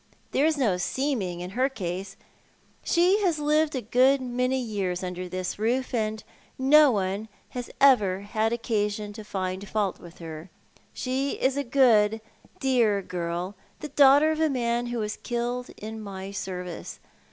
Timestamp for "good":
3.83-4.19, 12.59-13.07